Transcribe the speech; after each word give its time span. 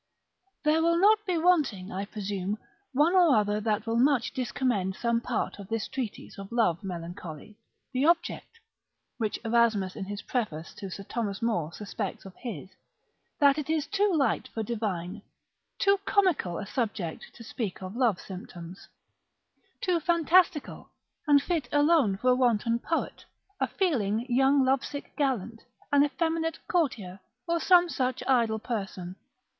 There 0.63 0.81
will 0.81 0.97
not 0.99 1.23
be 1.27 1.37
wanting, 1.37 1.91
I 1.91 2.05
presume, 2.05 2.57
one 2.91 3.13
or 3.13 3.35
other 3.35 3.61
that 3.61 3.85
will 3.85 3.99
much 3.99 4.33
discommend 4.33 4.95
some 4.95 5.21
part 5.21 5.59
of 5.59 5.67
this 5.67 5.87
treatise 5.87 6.39
of 6.39 6.51
love 6.51 6.83
melancholy, 6.83 7.59
and 7.93 8.07
object 8.07 8.59
(which 9.19 9.39
Erasmus 9.45 9.95
in 9.95 10.05
his 10.05 10.23
preface 10.23 10.73
to 10.79 10.89
Sir 10.89 11.03
Thomas 11.03 11.43
More 11.43 11.71
suspects 11.71 12.25
of 12.25 12.33
his) 12.35 12.67
that 13.39 13.59
it 13.59 13.69
is 13.69 13.85
too 13.85 14.11
light 14.17 14.47
for 14.47 14.61
a 14.61 14.63
divine, 14.63 15.21
too 15.77 15.99
comical 16.03 16.57
a 16.57 16.65
subject 16.65 17.27
to 17.35 17.43
speak 17.43 17.83
of 17.83 17.95
love 17.95 18.19
symptoms, 18.19 18.87
too 19.81 19.99
fantastical, 19.99 20.89
and 21.27 21.43
fit 21.43 21.69
alone 21.71 22.17
for 22.17 22.31
a 22.31 22.35
wanton 22.35 22.79
poet, 22.79 23.23
a 23.59 23.67
feeling 23.67 24.25
young 24.27 24.65
lovesick 24.65 25.15
gallant, 25.15 25.61
an 25.91 26.03
effeminate 26.03 26.57
courtier, 26.67 27.19
or 27.47 27.59
some 27.59 27.87
such 27.87 28.23
idle 28.25 28.57
person. 28.57 29.15